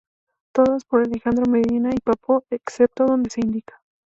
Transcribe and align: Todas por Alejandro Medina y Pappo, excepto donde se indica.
Todas 0.55 0.83
por 0.83 1.01
Alejandro 1.03 1.45
Medina 1.45 1.91
y 1.93 1.99
Pappo, 1.99 2.43
excepto 2.49 3.05
donde 3.05 3.29
se 3.29 3.41
indica. 3.41 3.79